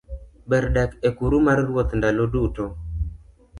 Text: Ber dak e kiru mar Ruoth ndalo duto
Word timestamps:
Ber 0.49 0.63
dak 0.75 0.91
e 1.09 1.11
kiru 1.17 1.37
mar 1.47 1.59
Ruoth 1.67 1.93
ndalo 1.99 2.23
duto 2.33 2.65